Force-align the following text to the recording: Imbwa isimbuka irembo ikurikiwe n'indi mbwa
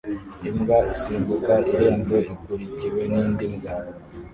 Imbwa 0.49 0.77
isimbuka 0.93 1.53
irembo 1.71 2.17
ikurikiwe 2.33 3.01
n'indi 3.11 3.45
mbwa 3.53 3.73